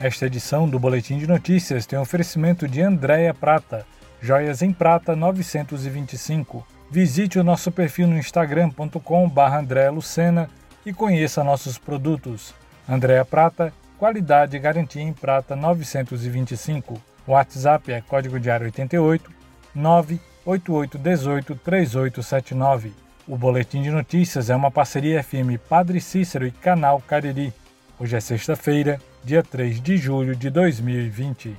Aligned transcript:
Esta 0.00 0.26
edição 0.26 0.68
do 0.68 0.78
Boletim 0.78 1.18
de 1.18 1.26
Notícias 1.26 1.84
tem 1.84 1.98
oferecimento 1.98 2.68
de 2.68 2.80
Andréia 2.80 3.34
Prata, 3.34 3.84
joias 4.22 4.62
em 4.62 4.72
prata 4.72 5.16
925. 5.16 6.64
Visite 6.88 7.36
o 7.36 7.42
nosso 7.42 7.72
perfil 7.72 8.06
no 8.06 8.16
instagram.com.br 8.16 9.40
Andréa 9.40 9.90
Lucena 9.90 10.48
e 10.86 10.92
conheça 10.92 11.42
nossos 11.42 11.78
produtos. 11.78 12.54
Andréa 12.88 13.24
Prata, 13.24 13.72
qualidade 13.98 14.56
e 14.56 14.60
garantia 14.60 15.02
em 15.02 15.12
prata 15.12 15.56
925. 15.56 17.02
O 17.26 17.32
WhatsApp 17.32 17.90
é 17.90 18.00
código 18.00 18.38
diário 18.38 18.66
88 18.66 19.32
98818 19.74 21.56
3879. 21.56 22.92
O 23.26 23.36
Boletim 23.36 23.82
de 23.82 23.90
Notícias 23.90 24.48
é 24.48 24.54
uma 24.54 24.70
parceria 24.70 25.24
FM 25.24 25.58
Padre 25.68 26.00
Cícero 26.00 26.46
e 26.46 26.52
Canal 26.52 27.02
Cariri. 27.04 27.52
Hoje 27.98 28.16
é 28.16 28.20
sexta-feira, 28.20 29.00
dia 29.28 29.42
3 29.42 29.82
de 29.82 29.98
julho 29.98 30.34
de 30.34 30.48
2020. 30.48 31.54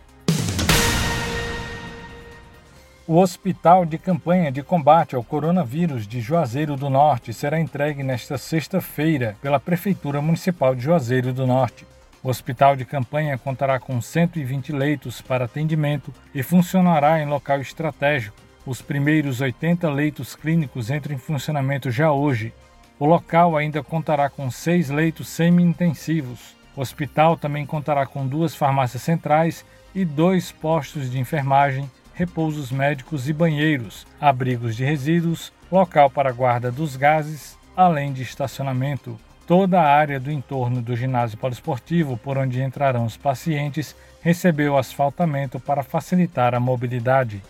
O 3.05 3.17
Hospital 3.17 3.85
de 3.85 3.99
Campanha 3.99 4.51
de 4.51 4.63
Combate 4.63 5.15
ao 5.15 5.23
Coronavírus 5.23 6.07
de 6.07 6.19
Juazeiro 6.19 6.75
do 6.75 6.89
Norte 6.89 7.31
será 7.31 7.59
entregue 7.59 8.01
nesta 8.01 8.39
sexta-feira 8.39 9.37
pela 9.39 9.59
Prefeitura 9.59 10.19
Municipal 10.19 10.73
de 10.73 10.81
Juazeiro 10.81 11.31
do 11.31 11.45
Norte. 11.45 11.85
O 12.23 12.29
hospital 12.29 12.75
de 12.75 12.85
campanha 12.85 13.37
contará 13.37 13.79
com 13.79 14.01
120 14.01 14.71
leitos 14.71 15.21
para 15.21 15.45
atendimento 15.45 16.11
e 16.33 16.41
funcionará 16.41 17.21
em 17.21 17.27
local 17.27 17.61
estratégico. 17.61 18.35
Os 18.65 18.81
primeiros 18.81 19.41
80 19.41 19.87
leitos 19.91 20.35
clínicos 20.35 20.89
entram 20.89 21.13
em 21.13 21.19
funcionamento 21.19 21.91
já 21.91 22.11
hoje. 22.11 22.51
O 22.97 23.05
local 23.05 23.55
ainda 23.55 23.83
contará 23.83 24.27
com 24.27 24.49
seis 24.49 24.89
leitos 24.89 25.29
semi-intensivos. 25.29 26.57
O 26.75 26.81
hospital 26.81 27.35
também 27.35 27.65
contará 27.65 28.05
com 28.05 28.27
duas 28.27 28.55
farmácias 28.55 29.03
centrais 29.03 29.65
e 29.93 30.05
dois 30.05 30.51
postos 30.51 31.09
de 31.09 31.19
enfermagem, 31.19 31.89
repousos 32.13 32.71
médicos 32.71 33.27
e 33.29 33.33
banheiros, 33.33 34.05
abrigos 34.19 34.75
de 34.75 34.83
resíduos, 34.83 35.51
local 35.71 36.09
para 36.09 36.31
guarda 36.31 36.71
dos 36.71 36.95
gases, 36.95 37.57
além 37.75 38.11
de 38.11 38.21
estacionamento. 38.21 39.19
Toda 39.47 39.81
a 39.81 39.87
área 39.87 40.19
do 40.19 40.31
entorno 40.31 40.81
do 40.81 40.95
ginásio 40.95 41.37
poliesportivo 41.37 42.17
por 42.17 42.37
onde 42.37 42.61
entrarão 42.61 43.05
os 43.05 43.17
pacientes 43.17 43.95
recebeu 44.21 44.77
asfaltamento 44.77 45.59
para 45.59 45.81
facilitar 45.81 46.53
a 46.53 46.59
mobilidade. 46.59 47.41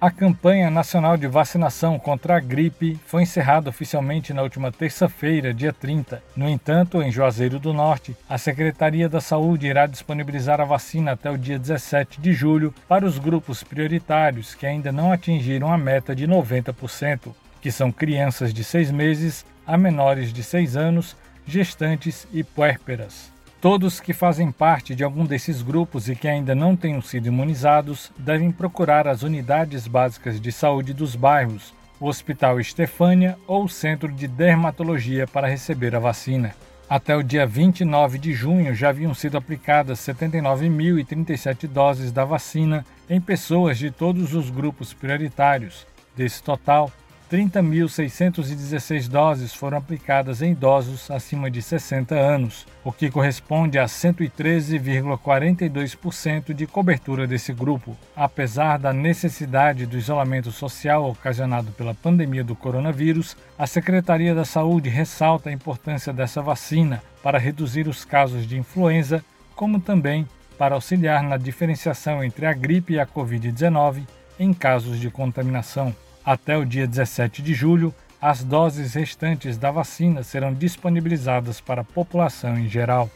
A 0.00 0.10
campanha 0.10 0.70
nacional 0.70 1.18
de 1.18 1.26
vacinação 1.26 1.98
contra 1.98 2.34
a 2.34 2.40
gripe 2.40 2.98
foi 3.04 3.22
encerrada 3.22 3.68
oficialmente 3.68 4.32
na 4.32 4.40
última 4.40 4.72
terça-feira, 4.72 5.52
dia 5.52 5.74
30. 5.74 6.22
No 6.34 6.48
entanto, 6.48 7.02
em 7.02 7.12
Juazeiro 7.12 7.58
do 7.58 7.74
Norte, 7.74 8.16
a 8.26 8.38
Secretaria 8.38 9.10
da 9.10 9.20
Saúde 9.20 9.66
irá 9.66 9.84
disponibilizar 9.84 10.58
a 10.58 10.64
vacina 10.64 11.12
até 11.12 11.30
o 11.30 11.36
dia 11.36 11.58
17 11.58 12.18
de 12.18 12.32
julho 12.32 12.72
para 12.88 13.04
os 13.04 13.18
grupos 13.18 13.62
prioritários 13.62 14.54
que 14.54 14.64
ainda 14.64 14.90
não 14.90 15.12
atingiram 15.12 15.70
a 15.70 15.76
meta 15.76 16.16
de 16.16 16.26
90% 16.26 17.34
que 17.60 17.70
são 17.70 17.92
crianças 17.92 18.54
de 18.54 18.64
seis 18.64 18.90
meses 18.90 19.44
a 19.66 19.76
menores 19.76 20.32
de 20.32 20.42
seis 20.42 20.78
anos, 20.78 21.14
gestantes 21.46 22.26
e 22.32 22.42
puérperas. 22.42 23.30
Todos 23.60 24.00
que 24.00 24.14
fazem 24.14 24.50
parte 24.50 24.94
de 24.94 25.04
algum 25.04 25.26
desses 25.26 25.60
grupos 25.60 26.08
e 26.08 26.16
que 26.16 26.26
ainda 26.26 26.54
não 26.54 26.74
tenham 26.74 27.02
sido 27.02 27.26
imunizados 27.26 28.10
devem 28.16 28.50
procurar 28.50 29.06
as 29.06 29.22
unidades 29.22 29.86
básicas 29.86 30.40
de 30.40 30.50
saúde 30.50 30.94
dos 30.94 31.14
bairros, 31.14 31.74
o 32.00 32.06
Hospital 32.06 32.58
Estefânia 32.58 33.36
ou 33.46 33.64
o 33.64 33.68
Centro 33.68 34.10
de 34.10 34.26
Dermatologia 34.26 35.26
para 35.26 35.46
receber 35.46 35.94
a 35.94 35.98
vacina. 35.98 36.54
Até 36.88 37.14
o 37.14 37.22
dia 37.22 37.46
29 37.46 38.18
de 38.18 38.32
junho 38.32 38.74
já 38.74 38.88
haviam 38.88 39.12
sido 39.12 39.36
aplicadas 39.36 39.98
79.037 40.00 41.68
doses 41.68 42.10
da 42.10 42.24
vacina 42.24 42.82
em 43.10 43.20
pessoas 43.20 43.76
de 43.76 43.90
todos 43.90 44.32
os 44.32 44.48
grupos 44.48 44.94
prioritários. 44.94 45.86
Desse 46.16 46.42
total, 46.42 46.90
30.616 47.30 49.08
doses 49.08 49.54
foram 49.54 49.78
aplicadas 49.78 50.42
em 50.42 50.50
idosos 50.50 51.08
acima 51.12 51.48
de 51.48 51.62
60 51.62 52.16
anos, 52.16 52.66
o 52.82 52.90
que 52.90 53.08
corresponde 53.08 53.78
a 53.78 53.84
113,42% 53.84 56.52
de 56.52 56.66
cobertura 56.66 57.28
desse 57.28 57.52
grupo. 57.52 57.96
Apesar 58.16 58.80
da 58.80 58.92
necessidade 58.92 59.86
do 59.86 59.96
isolamento 59.96 60.50
social 60.50 61.08
ocasionado 61.08 61.70
pela 61.70 61.94
pandemia 61.94 62.42
do 62.42 62.56
coronavírus, 62.56 63.36
a 63.56 63.64
Secretaria 63.64 64.34
da 64.34 64.44
Saúde 64.44 64.88
ressalta 64.88 65.50
a 65.50 65.52
importância 65.52 66.12
dessa 66.12 66.42
vacina 66.42 67.00
para 67.22 67.38
reduzir 67.38 67.86
os 67.86 68.04
casos 68.04 68.44
de 68.44 68.58
influenza, 68.58 69.24
como 69.54 69.78
também 69.78 70.26
para 70.58 70.74
auxiliar 70.74 71.22
na 71.22 71.36
diferenciação 71.36 72.24
entre 72.24 72.44
a 72.44 72.52
gripe 72.52 72.94
e 72.94 73.00
a 73.00 73.06
Covid-19 73.06 74.02
em 74.36 74.52
casos 74.52 74.98
de 74.98 75.08
contaminação. 75.10 75.94
Até 76.24 76.56
o 76.56 76.64
dia 76.64 76.86
17 76.86 77.40
de 77.42 77.54
julho, 77.54 77.94
as 78.20 78.44
doses 78.44 78.94
restantes 78.94 79.56
da 79.56 79.70
vacina 79.70 80.22
serão 80.22 80.52
disponibilizadas 80.52 81.60
para 81.60 81.80
a 81.80 81.84
população 81.84 82.58
em 82.58 82.68
geral. 82.68 83.10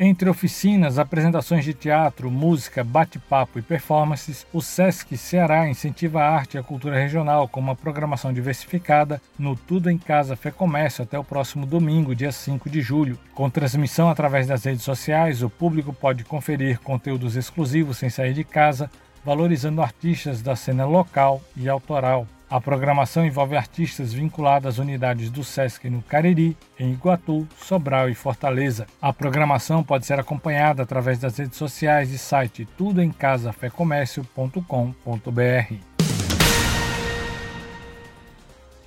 Entre 0.00 0.30
oficinas, 0.30 0.96
apresentações 0.96 1.64
de 1.64 1.74
teatro, 1.74 2.30
música, 2.30 2.84
bate-papo 2.84 3.58
e 3.58 3.62
performances, 3.62 4.46
o 4.52 4.62
SESC 4.62 5.16
Ceará 5.16 5.68
incentiva 5.68 6.20
a 6.20 6.30
arte 6.30 6.54
e 6.54 6.58
a 6.58 6.62
cultura 6.62 6.96
regional 6.96 7.48
com 7.48 7.58
uma 7.58 7.74
programação 7.74 8.32
diversificada 8.32 9.20
no 9.36 9.56
Tudo 9.56 9.90
em 9.90 9.98
Casa 9.98 10.36
Fé 10.36 10.52
Comércio 10.52 11.02
até 11.02 11.18
o 11.18 11.24
próximo 11.24 11.66
domingo, 11.66 12.14
dia 12.14 12.30
5 12.30 12.70
de 12.70 12.80
julho. 12.80 13.18
Com 13.34 13.50
transmissão 13.50 14.08
através 14.08 14.46
das 14.46 14.62
redes 14.62 14.84
sociais, 14.84 15.42
o 15.42 15.50
público 15.50 15.92
pode 15.92 16.22
conferir 16.22 16.78
conteúdos 16.78 17.34
exclusivos 17.34 17.98
sem 17.98 18.08
sair 18.08 18.34
de 18.34 18.44
casa, 18.44 18.88
valorizando 19.24 19.82
artistas 19.82 20.40
da 20.40 20.54
cena 20.54 20.86
local 20.86 21.42
e 21.56 21.68
autoral. 21.68 22.24
A 22.50 22.58
programação 22.62 23.26
envolve 23.26 23.58
artistas 23.58 24.14
vinculados 24.14 24.66
às 24.66 24.78
unidades 24.78 25.28
do 25.28 25.44
SESC 25.44 25.90
no 25.90 26.00
Cariri, 26.00 26.56
em 26.80 26.92
Iguatu, 26.92 27.46
Sobral 27.58 28.08
e 28.08 28.14
Fortaleza. 28.14 28.86
A 29.02 29.12
programação 29.12 29.84
pode 29.84 30.06
ser 30.06 30.18
acompanhada 30.18 30.82
através 30.82 31.18
das 31.18 31.36
redes 31.36 31.58
sociais 31.58 32.10
e 32.10 32.16
site 32.16 32.66
tudoemcasafecomércio.com.br. 32.78 35.74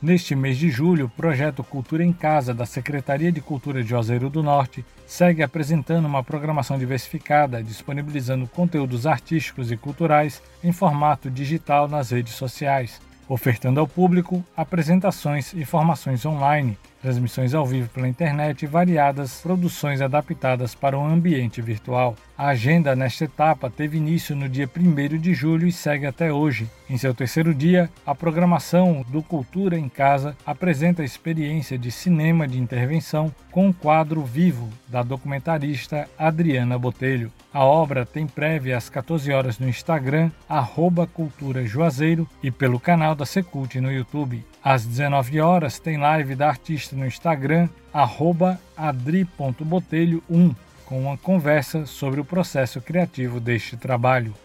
Neste 0.02 0.34
mês 0.34 0.58
de 0.58 0.72
julho, 0.72 1.06
o 1.06 1.10
projeto 1.10 1.64
Cultura 1.64 2.04
em 2.04 2.12
Casa 2.12 2.56
da 2.56 2.66
Secretaria 2.66 3.32
de 3.32 3.42
Cultura 3.42 3.84
de 3.84 3.90
Juazeiro 3.90 4.32
do 4.32 4.42
Norte 4.42 4.84
segue 5.06 5.44
apresentando 5.44 6.08
uma 6.08 6.24
programação 6.24 6.80
diversificada, 6.80 7.62
disponibilizando 7.62 8.48
conteúdos 8.48 9.06
artísticos 9.06 9.72
e 9.72 9.78
culturais 9.78 10.42
em 10.64 10.72
formato 10.72 11.30
digital 11.30 11.88
nas 11.88 12.10
redes 12.10 12.34
sociais 12.34 13.00
ofertando 13.34 13.80
ao 13.80 13.88
público 13.88 14.44
apresentações 14.58 15.54
e 15.54 15.64
formações 15.64 16.26
online, 16.26 16.78
transmissões 17.02 17.54
ao 17.54 17.66
vivo 17.66 17.90
pela 17.90 18.08
internet 18.08 18.64
e 18.64 18.68
variadas 18.68 19.42
produções 19.42 20.02
adaptadas 20.02 20.76
para 20.76 20.98
o 20.98 21.06
ambiente 21.06 21.62
virtual. 21.62 22.16
A 22.38 22.48
agenda 22.48 22.96
nesta 22.96 23.26
etapa 23.26 23.70
teve 23.70 23.98
início 23.98 24.36
no 24.36 24.50
dia 24.50 24.70
1 24.76 25.18
de 25.18 25.34
julho 25.34 25.68
e 25.68 25.72
segue 25.72 26.06
até 26.06 26.32
hoje. 26.32 26.70
Em 26.90 26.98
seu 26.98 27.14
terceiro 27.14 27.54
dia, 27.54 27.90
a 28.06 28.14
programação 28.14 29.06
do 29.10 29.22
Cultura 29.22 29.78
em 29.78 29.88
Casa 29.88 30.36
apresenta 30.46 31.02
a 31.02 31.06
experiência 31.06 31.78
de 31.78 31.92
cinema 31.92 32.48
de 32.48 32.60
intervenção 32.60 33.34
com 33.52 33.68
um 33.68 33.74
quadro 33.74 34.24
vivo 34.24 34.70
da 34.88 35.04
documentarista 35.04 36.08
Adriana 36.18 36.78
Botelho. 36.78 37.32
A 37.54 37.64
obra 37.64 38.06
tem 38.06 38.26
prévia 38.26 38.78
às 38.78 38.90
14 38.90 39.32
horas 39.32 39.60
no 39.60 39.68
Instagram, 39.68 40.32
arroba 40.48 41.06
Cultura 41.06 41.66
Juazeiro 41.66 42.28
e 42.42 42.50
pelo 42.50 42.80
canal 42.80 43.14
da 43.14 43.26
Secult 43.26 43.76
no 43.80 43.92
YouTube. 43.92 44.44
Às 44.64 44.86
19 44.86 45.42
horas 45.42 45.80
tem 45.80 45.98
live 45.98 46.36
da 46.36 46.48
artista 46.48 46.96
no 46.96 47.08
Instagram, 47.08 47.68
arroba 47.92 48.62
adri.botelho1 48.78 50.56
com 50.86 51.02
uma 51.02 51.18
conversa 51.18 51.88
sobre 51.88 52.20
o 52.20 52.26
processo 52.26 52.80
criativo 52.80 53.40
deste 53.40 53.76
trabalho. 53.76 54.36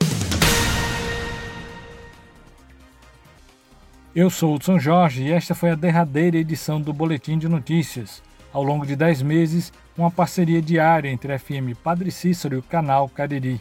Eu 4.15 4.31
sou 4.31 4.55
Hudson 4.55 4.79
Jorge 4.79 5.25
e 5.25 5.33
esta 5.33 5.55
foi 5.55 5.73
a 5.73 5.75
derradeira 5.75 6.39
edição 6.39 6.81
do 6.81 6.95
Boletim 6.95 7.37
de 7.37 7.47
Notícias. 7.47 8.23
Ao 8.51 8.63
longo 8.63 8.87
de 8.87 8.97
10 8.97 9.21
meses, 9.21 9.71
uma 9.99 10.11
parceria 10.11 10.63
diária 10.63 11.11
entre 11.11 11.35
a 11.35 11.39
FM 11.39 11.77
Padre 11.85 12.11
Cícero 12.11 12.55
e 12.55 12.59
o 12.59 12.63
canal 12.63 13.07
Cariri. 13.07 13.61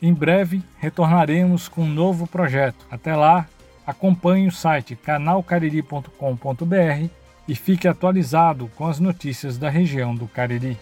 Em 0.00 0.14
breve, 0.14 0.62
retornaremos 0.78 1.66
com 1.66 1.82
um 1.82 1.90
novo 1.90 2.28
projeto. 2.28 2.86
Até 2.88 3.16
lá, 3.16 3.48
acompanhe 3.90 4.48
o 4.48 4.52
site 4.52 4.96
canalcariri.com.br 4.96 7.10
e 7.46 7.54
fique 7.54 7.86
atualizado 7.88 8.70
com 8.76 8.86
as 8.86 8.98
notícias 9.00 9.58
da 9.58 9.68
região 9.68 10.14
do 10.14 10.26
Cariri. 10.26 10.78